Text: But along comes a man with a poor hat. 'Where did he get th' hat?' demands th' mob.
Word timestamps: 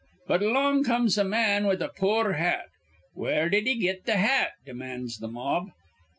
But 0.25 0.41
along 0.41 0.83
comes 0.85 1.15
a 1.19 1.23
man 1.23 1.67
with 1.67 1.79
a 1.79 1.89
poor 1.95 2.33
hat. 2.33 2.69
'Where 3.13 3.51
did 3.51 3.67
he 3.67 3.75
get 3.77 4.07
th' 4.07 4.17
hat?' 4.17 4.53
demands 4.65 5.19
th' 5.19 5.29
mob. 5.29 5.69